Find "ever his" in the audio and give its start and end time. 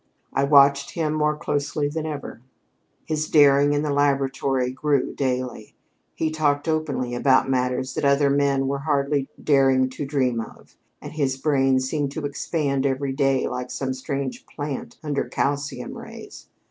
2.07-3.29